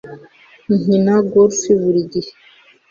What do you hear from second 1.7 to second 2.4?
buri gihe